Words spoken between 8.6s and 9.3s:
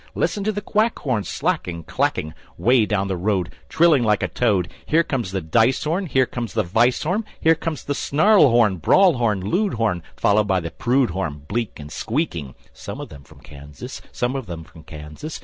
brawl